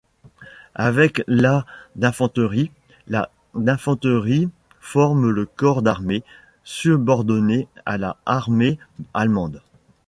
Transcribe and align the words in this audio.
Avec 0.73 1.21
la 1.27 1.63
d'infanterie, 1.95 2.71
la 3.07 3.29
d'infanterie 3.53 4.49
forme 4.79 5.29
le 5.29 5.45
corps 5.45 5.83
d'armée, 5.83 6.23
subordonnée 6.63 7.67
à 7.85 7.99
la 7.99 8.17
armée 8.25 8.79
allemande. 9.13 9.61